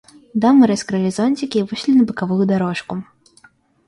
Дамы 0.43 0.65
раскрыли 0.65 1.11
зонтики 1.11 1.59
и 1.59 1.61
вышли 1.61 1.91
на 1.91 2.05
боковую 2.05 2.47
дорожку. 2.47 3.03